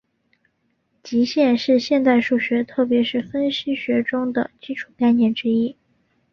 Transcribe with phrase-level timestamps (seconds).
[1.03, 5.77] 极限是现代数学特别是分析学中的基础概念之一。